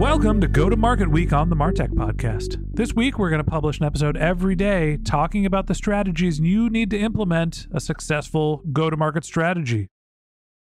[0.00, 2.56] Welcome to Go to Market Week on the Martech Podcast.
[2.74, 6.70] This week, we're going to publish an episode every day talking about the strategies you
[6.70, 9.90] need to implement a successful go to market strategy.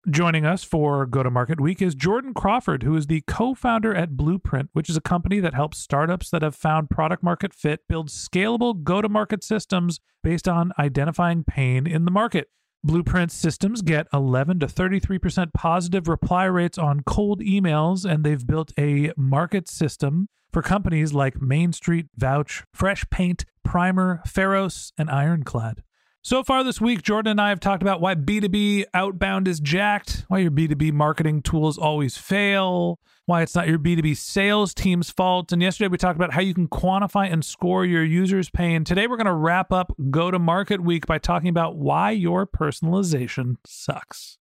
[0.10, 3.95] Joining us for Go to Market Week is Jordan Crawford, who is the co founder
[3.95, 7.88] at Blueprint, which is a company that helps startups that have found product market fit
[7.88, 12.50] build scalable go to market systems based on identifying pain in the market.
[12.81, 18.71] Blueprint systems get 11 to 33% positive reply rates on cold emails, and they've built
[18.80, 25.83] a market system for companies like Main Street, Vouch, Fresh Paint, Primer, Pharos, and Ironclad.
[26.22, 30.26] So far this week, Jordan and I have talked about why B2B outbound is jacked,
[30.28, 35.54] why your B2B marketing tools always fail, why it's not your B2B sales team's fault.
[35.54, 38.83] And yesterday we talked about how you can quantify and score your users' pain.
[38.83, 42.45] Today we're going to wrap up Go to Market Week by talking about why your
[42.45, 44.38] personalization sucks.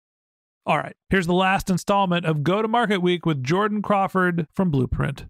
[0.65, 4.71] All right, here's the last installment of Go to Market Week with Jordan Crawford from
[4.71, 5.25] Blueprint.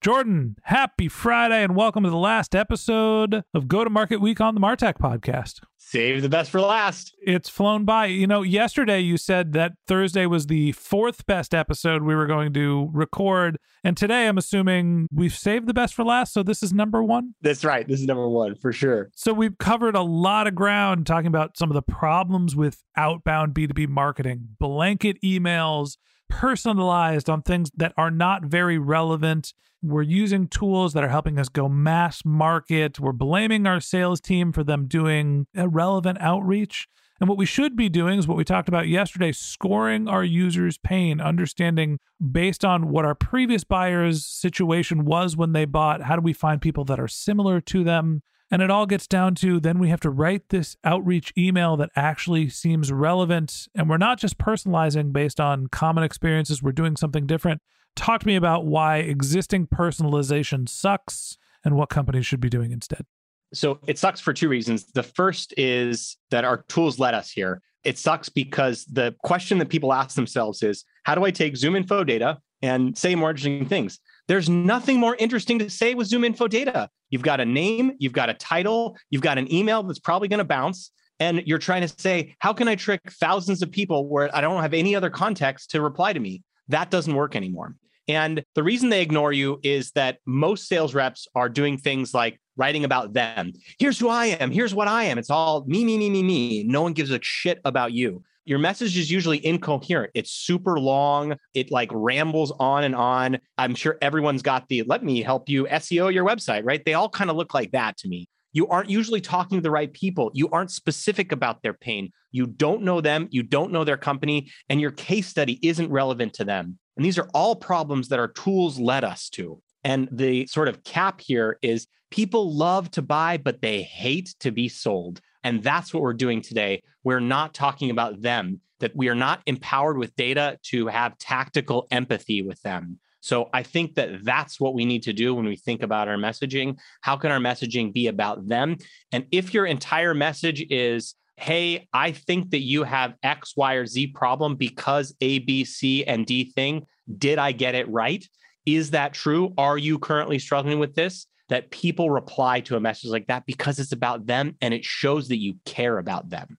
[0.00, 4.54] Jordan, happy Friday and welcome to the last episode of Go to Market Week on
[4.54, 5.60] the Martech podcast.
[5.76, 7.16] Save the best for last.
[7.20, 8.06] It's flown by.
[8.06, 12.52] You know, yesterday you said that Thursday was the fourth best episode we were going
[12.54, 13.58] to record.
[13.82, 16.32] And today I'm assuming we've saved the best for last.
[16.32, 17.34] So this is number one.
[17.40, 17.86] That's right.
[17.86, 19.10] This is number one for sure.
[19.16, 23.52] So we've covered a lot of ground talking about some of the problems with outbound
[23.52, 25.96] B2B marketing, blanket emails,
[26.28, 29.52] personalized on things that are not very relevant.
[29.82, 32.98] We're using tools that are helping us go mass market.
[32.98, 36.88] We're blaming our sales team for them doing irrelevant outreach.
[37.20, 40.78] And what we should be doing is what we talked about yesterday scoring our users'
[40.78, 41.98] pain, understanding
[42.30, 46.60] based on what our previous buyer's situation was when they bought, how do we find
[46.60, 48.22] people that are similar to them?
[48.50, 51.90] And it all gets down to then we have to write this outreach email that
[51.94, 53.68] actually seems relevant.
[53.74, 57.60] And we're not just personalizing based on common experiences, we're doing something different.
[57.94, 63.04] Talk to me about why existing personalization sucks and what companies should be doing instead.
[63.52, 64.86] So it sucks for two reasons.
[64.92, 67.60] The first is that our tools led us here.
[67.84, 72.06] It sucks because the question that people ask themselves is how do I take ZoomInfo
[72.06, 74.00] data and say more interesting things?
[74.28, 76.90] There's nothing more interesting to say with ZoomInfo data.
[77.10, 80.38] You've got a name, you've got a title, you've got an email that's probably going
[80.38, 80.90] to bounce.
[81.18, 84.62] And you're trying to say, how can I trick thousands of people where I don't
[84.62, 86.42] have any other context to reply to me?
[86.68, 87.74] That doesn't work anymore.
[88.06, 92.38] And the reason they ignore you is that most sales reps are doing things like
[92.56, 93.52] writing about them.
[93.78, 94.50] Here's who I am.
[94.50, 95.18] Here's what I am.
[95.18, 96.64] It's all me, me, me, me, me.
[96.64, 100.10] No one gives a shit about you your message is usually incoherent.
[100.14, 101.36] It's super long.
[101.52, 103.38] It like rambles on and on.
[103.58, 106.82] I'm sure everyone's got the let me help you SEO your website, right?
[106.82, 108.26] They all kind of look like that to me.
[108.52, 110.30] You aren't usually talking to the right people.
[110.32, 112.10] You aren't specific about their pain.
[112.32, 113.28] You don't know them.
[113.30, 116.78] You don't know their company, and your case study isn't relevant to them.
[116.96, 119.60] And these are all problems that our tools led us to.
[119.84, 124.50] And the sort of cap here is people love to buy, but they hate to
[124.50, 125.20] be sold.
[125.44, 126.82] And that's what we're doing today.
[127.04, 131.86] We're not talking about them, that we are not empowered with data to have tactical
[131.90, 132.98] empathy with them.
[133.20, 136.16] So I think that that's what we need to do when we think about our
[136.16, 136.78] messaging.
[137.00, 138.76] How can our messaging be about them?
[139.12, 143.86] And if your entire message is, hey, I think that you have X, Y, or
[143.86, 146.86] Z problem because A, B, C, and D thing,
[147.16, 148.24] did I get it right?
[148.66, 149.54] Is that true?
[149.56, 151.26] Are you currently struggling with this?
[151.48, 155.28] That people reply to a message like that because it's about them and it shows
[155.28, 156.58] that you care about them.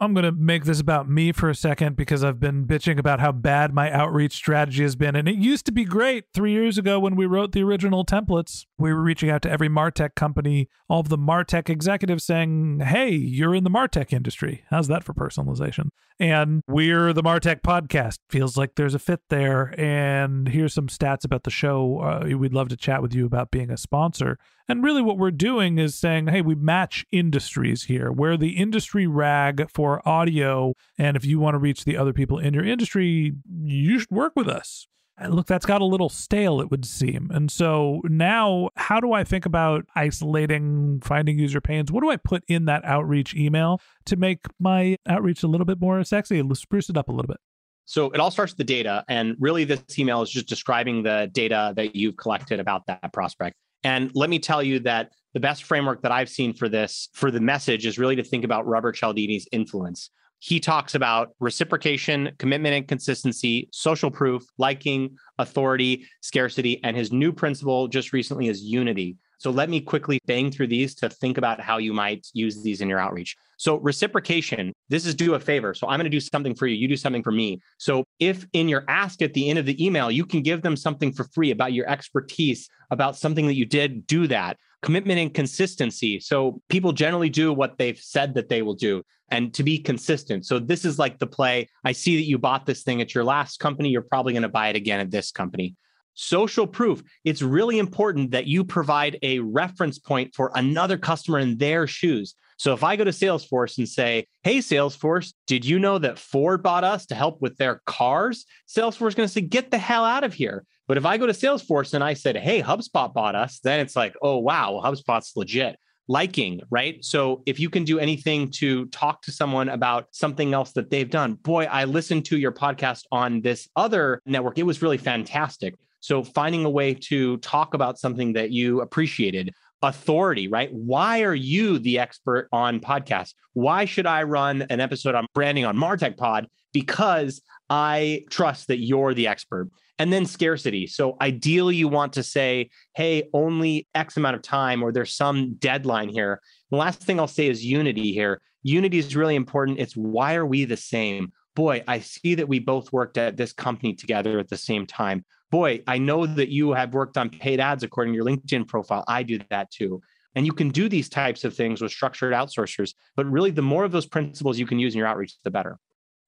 [0.00, 3.18] I'm going to make this about me for a second because I've been bitching about
[3.18, 5.16] how bad my outreach strategy has been.
[5.16, 8.64] And it used to be great three years ago when we wrote the original templates.
[8.78, 13.10] We were reaching out to every Martech company, all of the Martech executives saying, Hey,
[13.10, 14.64] you're in the Martech industry.
[14.70, 15.88] How's that for personalization?
[16.20, 18.18] And we're the Martech podcast.
[18.30, 19.74] Feels like there's a fit there.
[19.78, 22.00] And here's some stats about the show.
[22.00, 24.38] Uh, we'd love to chat with you about being a sponsor.
[24.68, 28.12] And really, what we're doing is saying, hey, we match industries here.
[28.12, 30.74] We're the industry rag for audio.
[30.98, 34.34] And if you want to reach the other people in your industry, you should work
[34.36, 34.86] with us.
[35.20, 37.28] And look, that's got a little stale, it would seem.
[37.32, 41.90] And so now, how do I think about isolating, finding user pains?
[41.90, 45.80] What do I put in that outreach email to make my outreach a little bit
[45.80, 47.38] more sexy spruce it up a little bit?
[47.84, 49.04] So it all starts with the data.
[49.08, 53.56] And really, this email is just describing the data that you've collected about that prospect.
[53.84, 57.30] And let me tell you that the best framework that I've seen for this, for
[57.30, 60.10] the message, is really to think about Robert Cialdini's influence.
[60.40, 67.32] He talks about reciprocation, commitment and consistency, social proof, liking, authority, scarcity, and his new
[67.32, 69.16] principle just recently is unity.
[69.38, 72.80] So let me quickly bang through these to think about how you might use these
[72.80, 73.36] in your outreach.
[73.56, 75.74] So reciprocation, this is do a favor.
[75.74, 76.76] So I'm going to do something for you.
[76.76, 77.60] You do something for me.
[77.78, 80.76] So if in your ask at the end of the email, you can give them
[80.76, 84.58] something for free about your expertise, about something that you did, do that.
[84.82, 86.20] Commitment and consistency.
[86.20, 90.46] So people generally do what they've said that they will do and to be consistent.
[90.46, 91.68] So this is like the play.
[91.84, 93.88] I see that you bought this thing at your last company.
[93.88, 95.74] You're probably going to buy it again at this company
[96.18, 97.02] social proof.
[97.24, 102.34] It's really important that you provide a reference point for another customer in their shoes.
[102.58, 106.62] So if I go to Salesforce and say, Hey, Salesforce, did you know that Ford
[106.62, 108.46] bought us to help with their cars?
[108.68, 110.64] Salesforce is going to say, Get the hell out of here.
[110.88, 113.94] But if I go to Salesforce and I said, Hey, HubSpot bought us, then it's
[113.94, 115.76] like, Oh, wow, HubSpot's legit
[116.08, 117.04] liking, right?
[117.04, 121.08] So if you can do anything to talk to someone about something else that they've
[121.08, 124.58] done, boy, I listened to your podcast on this other network.
[124.58, 125.74] It was really fantastic.
[126.00, 129.52] So finding a way to talk about something that you appreciated,
[129.82, 130.72] authority, right?
[130.72, 133.34] Why are you the expert on podcasts?
[133.52, 136.46] Why should I run an episode on branding on Martech Pod?
[136.72, 137.40] Because
[137.70, 139.70] I trust that you're the expert.
[140.00, 140.86] And then scarcity.
[140.86, 145.54] So ideally, you want to say, hey, only X amount of time, or there's some
[145.54, 146.40] deadline here.
[146.70, 148.40] The last thing I'll say is unity here.
[148.62, 149.80] Unity is really important.
[149.80, 151.32] It's why are we the same?
[151.56, 155.24] Boy, I see that we both worked at this company together at the same time
[155.50, 159.04] boy, I know that you have worked on paid ads according to your LinkedIn profile.
[159.08, 160.00] I do that too.
[160.34, 163.84] And you can do these types of things with structured outsourcers, but really the more
[163.84, 165.78] of those principles you can use in your outreach, the better.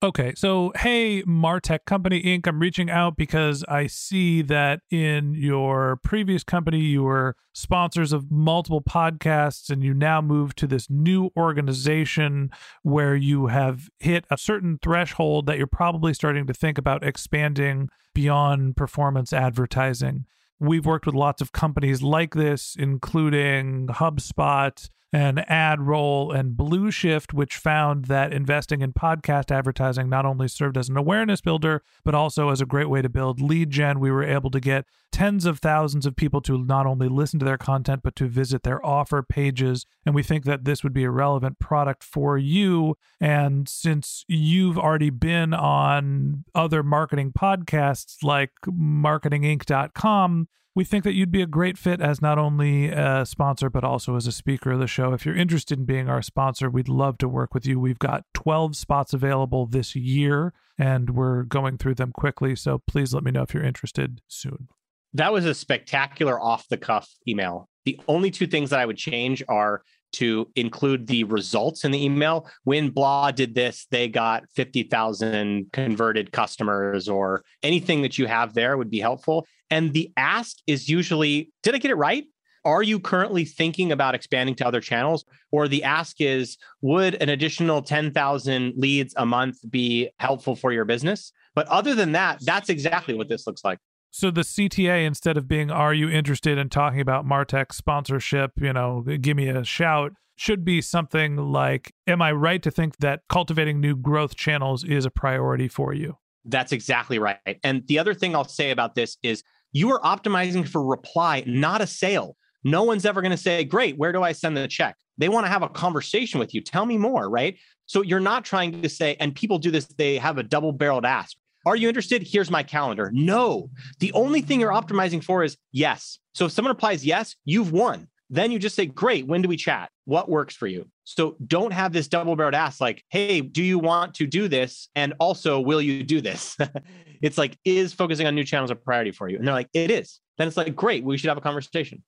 [0.03, 5.97] Okay, so hey, Martech Company Inc., I'm reaching out because I see that in your
[5.97, 11.29] previous company, you were sponsors of multiple podcasts, and you now move to this new
[11.37, 12.49] organization
[12.81, 17.87] where you have hit a certain threshold that you're probably starting to think about expanding
[18.15, 20.25] beyond performance advertising.
[20.59, 27.33] We've worked with lots of companies like this, including HubSpot and AdRoll and Blue Shift,
[27.33, 32.15] which found that investing in podcast advertising not only served as an awareness builder, but
[32.15, 33.99] also as a great way to build lead gen.
[33.99, 37.45] We were able to get tens of thousands of people to not only listen to
[37.45, 39.85] their content, but to visit their offer pages.
[40.05, 42.95] And we think that this would be a relevant product for you.
[43.19, 51.31] And since you've already been on other marketing podcasts like marketinginc.com, we think that you'd
[51.31, 54.79] be a great fit as not only a sponsor, but also as a speaker of
[54.79, 55.11] the show.
[55.13, 57.79] If you're interested in being our sponsor, we'd love to work with you.
[57.79, 62.55] We've got 12 spots available this year, and we're going through them quickly.
[62.55, 64.69] So please let me know if you're interested soon.
[65.13, 67.67] That was a spectacular off the cuff email.
[67.83, 69.81] The only two things that I would change are
[70.13, 72.49] to include the results in the email.
[72.63, 78.77] When blah did this, they got 50,000 converted customers or anything that you have there
[78.77, 79.45] would be helpful.
[79.71, 82.25] And the ask is usually, did I get it right?
[82.63, 85.25] Are you currently thinking about expanding to other channels?
[85.51, 90.85] Or the ask is, would an additional 10,000 leads a month be helpful for your
[90.85, 91.31] business?
[91.55, 93.79] But other than that, that's exactly what this looks like.
[94.11, 98.51] So the CTA, instead of being, are you interested in talking about Martech sponsorship?
[98.57, 102.97] You know, give me a shout, should be something like, am I right to think
[102.97, 106.17] that cultivating new growth channels is a priority for you?
[106.43, 107.37] That's exactly right.
[107.63, 111.81] And the other thing I'll say about this is you are optimizing for reply, not
[111.81, 112.35] a sale.
[112.63, 114.95] No one's ever going to say, Great, where do I send the check?
[115.17, 116.61] They want to have a conversation with you.
[116.61, 117.57] Tell me more, right?
[117.85, 121.05] So you're not trying to say, and people do this, they have a double barreled
[121.05, 121.35] ask
[121.65, 122.23] Are you interested?
[122.25, 123.11] Here's my calendar.
[123.13, 123.69] No.
[123.99, 126.19] The only thing you're optimizing for is yes.
[126.33, 128.07] So if someone replies yes, you've won.
[128.33, 129.91] Then you just say, Great, when do we chat?
[130.05, 130.87] What works for you?
[131.03, 134.87] So don't have this double barreled ask like, Hey, do you want to do this?
[134.95, 136.57] And also, will you do this?
[137.21, 139.37] it's like, Is focusing on new channels a priority for you?
[139.37, 140.21] And they're like, It is.
[140.37, 142.03] Then it's like, Great, we should have a conversation.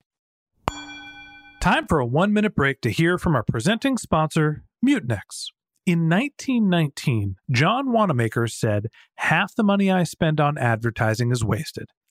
[1.60, 5.50] Time for a one minute break to hear from our presenting sponsor, Mutinex.
[5.86, 11.90] In 1919, John Wanamaker said, Half the money I spend on advertising is wasted.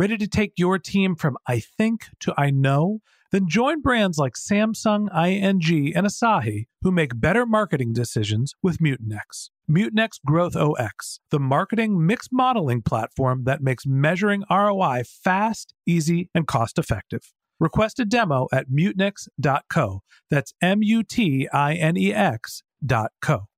[0.00, 3.00] Ready to take your team from I think to I know?
[3.32, 9.50] Then join brands like Samsung, ING, and Asahi who make better marketing decisions with Mutinex.
[9.70, 16.46] Mutinex Growth OS, the marketing mix modeling platform that makes measuring ROI fast, easy, and
[16.46, 17.34] cost effective.
[17.58, 20.00] Request a demo at mutinex.co.
[20.30, 23.48] That's M U T I N E X dot co.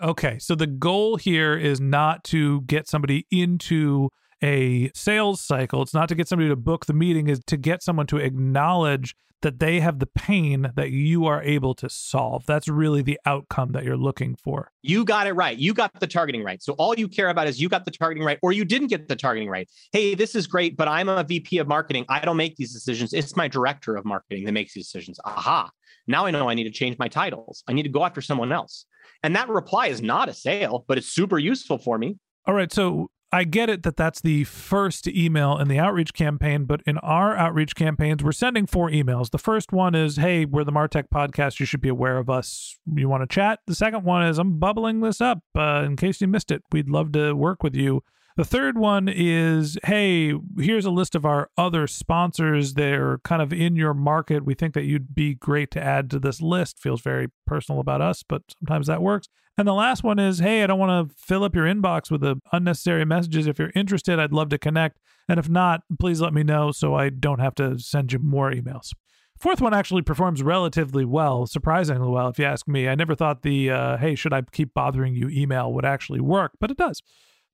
[0.00, 4.10] Okay, so the goal here is not to get somebody into
[4.42, 5.82] a sales cycle.
[5.82, 9.14] It's not to get somebody to book the meeting, is to get someone to acknowledge
[9.42, 12.44] that they have the pain that you are able to solve.
[12.46, 14.72] That's really the outcome that you're looking for.
[14.82, 15.56] You got it right.
[15.56, 16.62] You got the targeting right.
[16.62, 19.06] So all you care about is you got the targeting right or you didn't get
[19.06, 19.68] the targeting right.
[19.92, 22.04] Hey, this is great, but I'm a VP of marketing.
[22.08, 23.12] I don't make these decisions.
[23.12, 25.20] It's my director of marketing that makes these decisions.
[25.24, 25.70] Aha.
[26.08, 27.62] Now I know I need to change my titles.
[27.68, 28.86] I need to go after someone else.
[29.22, 32.16] And that reply is not a sale, but it's super useful for me.
[32.46, 32.72] All right.
[32.72, 36.96] So I get it that that's the first email in the outreach campaign, but in
[36.98, 39.30] our outreach campaigns, we're sending four emails.
[39.30, 41.60] The first one is, Hey, we're the Martech podcast.
[41.60, 42.78] You should be aware of us.
[42.94, 43.60] You want to chat?
[43.66, 46.62] The second one is, I'm bubbling this up uh, in case you missed it.
[46.72, 48.02] We'd love to work with you.
[48.38, 52.74] The third one is, hey, here's a list of our other sponsors.
[52.74, 54.44] They're kind of in your market.
[54.44, 56.78] We think that you'd be great to add to this list.
[56.78, 59.26] Feels very personal about us, but sometimes that works.
[59.56, 62.20] And the last one is, hey, I don't want to fill up your inbox with
[62.20, 63.48] the unnecessary messages.
[63.48, 65.00] If you're interested, I'd love to connect.
[65.28, 68.52] And if not, please let me know so I don't have to send you more
[68.52, 68.92] emails.
[69.36, 72.86] Fourth one actually performs relatively well, surprisingly well, if you ask me.
[72.86, 76.52] I never thought the, uh, hey, should I keep bothering you email would actually work,
[76.60, 77.02] but it does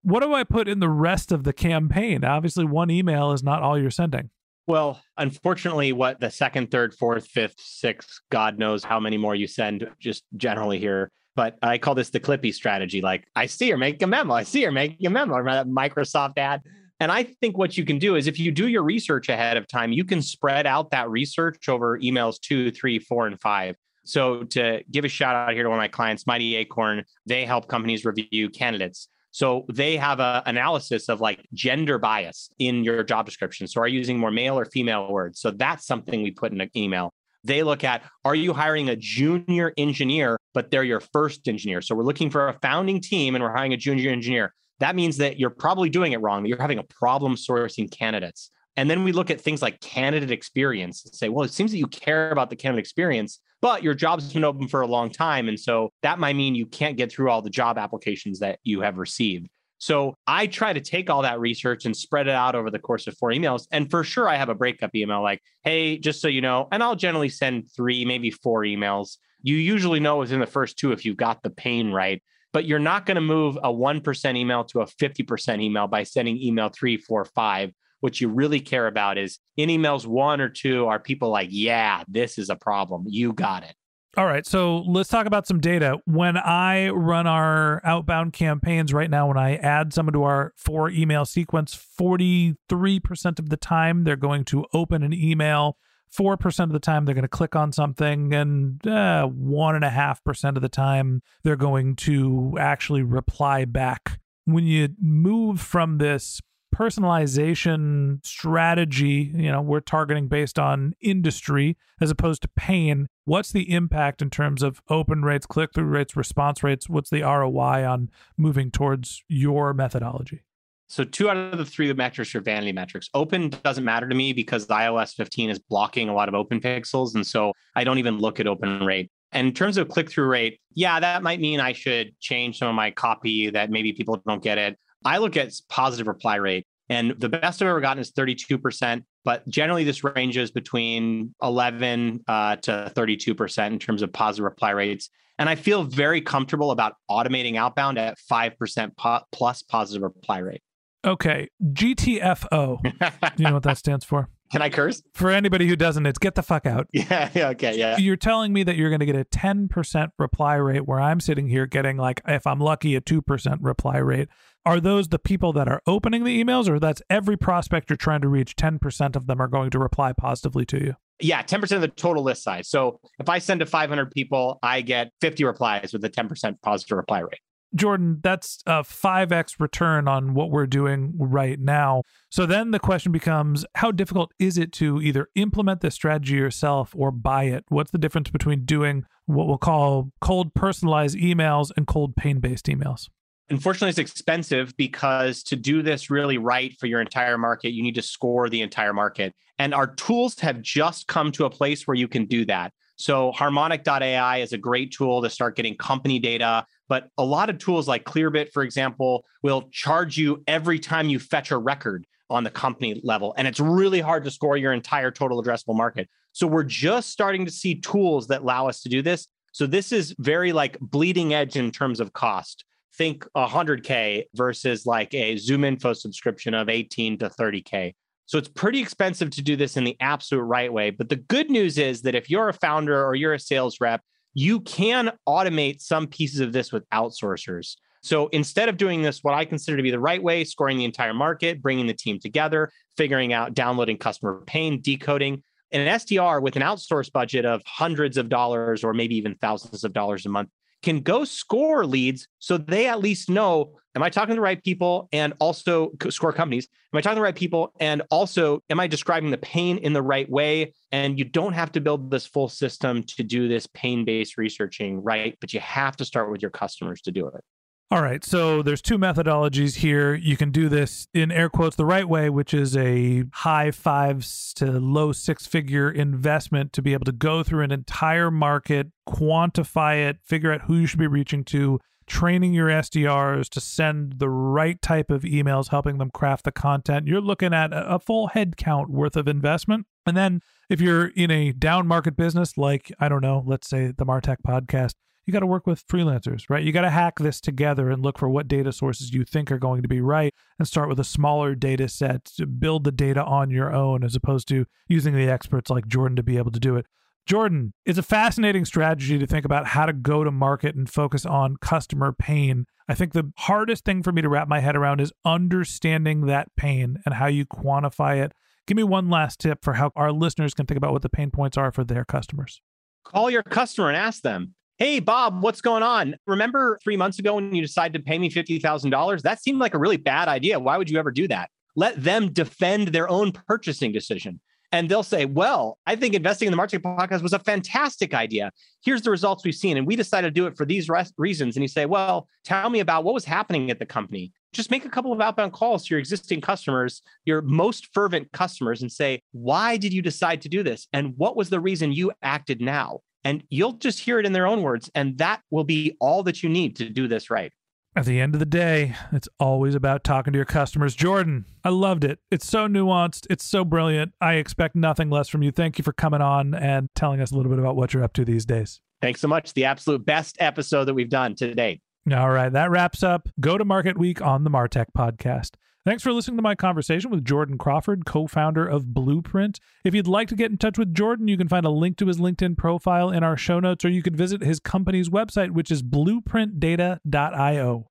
[0.04, 2.24] what do I put in the rest of the campaign?
[2.24, 4.30] Obviously, one email is not all you're sending.
[4.66, 9.46] Well, unfortunately, what the second, third, fourth, fifth, sixth, God knows how many more you
[9.46, 11.10] send just generally here.
[11.36, 13.00] But I call this the Clippy strategy.
[13.00, 14.34] Like, I see you're making a memo.
[14.34, 15.36] I see you're making a memo.
[15.36, 16.62] Remember that Microsoft ad?
[17.00, 19.66] And I think what you can do is if you do your research ahead of
[19.66, 23.76] time, you can spread out that research over emails two, three, four, and five.
[24.04, 27.44] So to give a shout out here to one of my clients, Mighty Acorn, they
[27.44, 29.08] help companies review candidates.
[29.34, 33.66] So they have an analysis of like gender bias in your job description.
[33.66, 35.40] So are you using more male or female words?
[35.40, 37.12] So that's something we put in an email.
[37.42, 41.82] They look at are you hiring a junior engineer, but they're your first engineer?
[41.82, 44.54] So we're looking for a founding team and we're hiring a junior engineer.
[44.78, 48.52] That means that you're probably doing it wrong, that you're having a problem sourcing candidates.
[48.76, 51.78] And then we look at things like candidate experience and say, well, it seems that
[51.78, 55.48] you care about the candidate experience, but your job's been open for a long time.
[55.48, 58.80] And so that might mean you can't get through all the job applications that you
[58.80, 59.48] have received.
[59.78, 63.06] So I try to take all that research and spread it out over the course
[63.06, 63.66] of four emails.
[63.70, 66.82] And for sure, I have a breakup email like, hey, just so you know, and
[66.82, 69.18] I'll generally send three, maybe four emails.
[69.42, 72.78] You usually know within the first two if you've got the pain right, but you're
[72.78, 76.96] not going to move a 1% email to a 50% email by sending email three,
[76.96, 77.72] four, five
[78.04, 82.04] what you really care about is in emails one or two, are people like, yeah,
[82.06, 83.04] this is a problem.
[83.08, 83.74] You got it.
[84.18, 85.96] All right, so let's talk about some data.
[86.04, 90.90] When I run our outbound campaigns right now, when I add someone to our four
[90.90, 95.78] email sequence, 43% of the time they're going to open an email.
[96.14, 100.68] 4% of the time they're going to click on something, and uh, 1.5% of the
[100.68, 104.20] time they're going to actually reply back.
[104.44, 106.40] When you move from this
[106.74, 113.06] personalization strategy, you know, we're targeting based on industry as opposed to pain.
[113.24, 116.88] What's the impact in terms of open rates, click through rates, response rates?
[116.88, 120.42] What's the ROI on moving towards your methodology?
[120.88, 123.08] So two out of the three metrics are vanity metrics.
[123.14, 127.14] Open doesn't matter to me because iOS 15 is blocking a lot of open pixels.
[127.14, 129.10] And so I don't even look at open rate.
[129.32, 132.68] And in terms of click through rate, yeah, that might mean I should change some
[132.68, 134.78] of my copy that maybe people don't get it.
[135.04, 136.66] I look at positive reply rate.
[136.90, 139.04] And the best I've ever gotten is 32%.
[139.24, 145.08] But generally, this ranges between 11 uh, to 32% in terms of positive reply rates.
[145.38, 150.62] And I feel very comfortable about automating outbound at 5% po- plus positive reply rate.
[151.04, 151.48] Okay.
[151.62, 152.82] GTFO.
[152.82, 154.28] Do you know what that stands for?
[154.52, 155.02] Can I curse?
[155.14, 156.86] For anybody who doesn't, it's get the fuck out.
[156.92, 157.30] Yeah.
[157.34, 157.76] yeah okay.
[157.76, 157.96] Yeah.
[157.96, 161.48] You're telling me that you're going to get a 10% reply rate where I'm sitting
[161.48, 164.28] here getting, like, if I'm lucky, a 2% reply rate.
[164.66, 168.22] Are those the people that are opening the emails, or that's every prospect you're trying
[168.22, 168.56] to reach?
[168.56, 170.94] 10% of them are going to reply positively to you?
[171.20, 172.68] Yeah, 10% of the total list size.
[172.68, 176.96] So if I send to 500 people, I get 50 replies with a 10% positive
[176.96, 177.40] reply rate.
[177.74, 182.02] Jordan, that's a 5x return on what we're doing right now.
[182.30, 186.94] So then the question becomes how difficult is it to either implement this strategy yourself
[186.96, 187.64] or buy it?
[187.68, 192.66] What's the difference between doing what we'll call cold personalized emails and cold pain based
[192.66, 193.08] emails?
[193.50, 197.94] Unfortunately, it's expensive because to do this really right for your entire market, you need
[197.96, 199.34] to score the entire market.
[199.58, 202.72] And our tools have just come to a place where you can do that.
[202.96, 206.64] So, harmonic.ai is a great tool to start getting company data.
[206.88, 211.18] But a lot of tools like Clearbit, for example, will charge you every time you
[211.18, 213.34] fetch a record on the company level.
[213.36, 216.08] And it's really hard to score your entire total addressable market.
[216.32, 219.26] So, we're just starting to see tools that allow us to do this.
[219.52, 222.64] So, this is very like bleeding edge in terms of cost
[222.96, 227.94] think 100K versus like a ZoomInfo subscription of 18 to 30K.
[228.26, 230.90] So it's pretty expensive to do this in the absolute right way.
[230.90, 234.00] But the good news is that if you're a founder or you're a sales rep,
[234.32, 237.76] you can automate some pieces of this with outsourcers.
[238.02, 240.84] So instead of doing this, what I consider to be the right way, scoring the
[240.84, 246.42] entire market, bringing the team together, figuring out downloading customer pain, decoding, and an SDR
[246.42, 250.28] with an outsource budget of hundreds of dollars or maybe even thousands of dollars a
[250.28, 250.50] month
[250.84, 254.62] can go score leads so they at least know am I talking to the right
[254.62, 256.68] people and also score companies?
[256.92, 257.72] Am I talking to the right people?
[257.78, 260.74] And also, am I describing the pain in the right way?
[260.90, 265.02] And you don't have to build this full system to do this pain based researching,
[265.02, 265.36] right?
[265.40, 267.44] But you have to start with your customers to do it.
[267.90, 268.24] All right.
[268.24, 270.14] So there's two methodologies here.
[270.14, 274.52] You can do this in air quotes the right way, which is a high fives
[274.54, 280.08] to low six figure investment to be able to go through an entire market, quantify
[280.08, 284.28] it, figure out who you should be reaching to, training your SDRs to send the
[284.28, 287.06] right type of emails, helping them craft the content.
[287.06, 289.86] You're looking at a full head count worth of investment.
[290.06, 293.92] And then if you're in a down market business, like, I don't know, let's say
[293.96, 294.94] the Martech podcast,
[295.26, 296.62] you got to work with freelancers, right?
[296.62, 299.58] You got to hack this together and look for what data sources you think are
[299.58, 303.24] going to be right and start with a smaller data set to build the data
[303.24, 306.60] on your own as opposed to using the experts like Jordan to be able to
[306.60, 306.86] do it.
[307.26, 311.24] Jordan, it's a fascinating strategy to think about how to go to market and focus
[311.24, 312.66] on customer pain.
[312.86, 316.48] I think the hardest thing for me to wrap my head around is understanding that
[316.54, 318.32] pain and how you quantify it.
[318.66, 321.30] Give me one last tip for how our listeners can think about what the pain
[321.30, 322.60] points are for their customers.
[323.04, 326.16] Call your customer and ask them Hey, Bob, what's going on?
[326.26, 329.22] Remember three months ago when you decided to pay me $50,000?
[329.22, 330.58] That seemed like a really bad idea.
[330.58, 331.48] Why would you ever do that?
[331.76, 334.40] Let them defend their own purchasing decision.
[334.72, 338.50] And they'll say, Well, I think investing in the Martech podcast was a fantastic idea.
[338.84, 339.76] Here's the results we've seen.
[339.76, 341.54] And we decided to do it for these reasons.
[341.54, 344.32] And you say, Well, tell me about what was happening at the company.
[344.52, 348.82] Just make a couple of outbound calls to your existing customers, your most fervent customers,
[348.82, 350.88] and say, Why did you decide to do this?
[350.92, 353.02] And what was the reason you acted now?
[353.24, 354.90] And you'll just hear it in their own words.
[354.94, 357.52] And that will be all that you need to do this right.
[357.96, 360.96] At the end of the day, it's always about talking to your customers.
[360.96, 362.18] Jordan, I loved it.
[362.28, 363.24] It's so nuanced.
[363.30, 364.14] It's so brilliant.
[364.20, 365.52] I expect nothing less from you.
[365.52, 368.12] Thank you for coming on and telling us a little bit about what you're up
[368.14, 368.80] to these days.
[369.00, 369.52] Thanks so much.
[369.52, 371.82] The absolute best episode that we've done to date.
[372.12, 372.52] All right.
[372.52, 375.50] That wraps up Go to Market Week on the Martech podcast.
[375.84, 379.60] Thanks for listening to my conversation with Jordan Crawford, co founder of Blueprint.
[379.84, 382.06] If you'd like to get in touch with Jordan, you can find a link to
[382.06, 385.70] his LinkedIn profile in our show notes, or you could visit his company's website, which
[385.70, 387.90] is blueprintdata.io.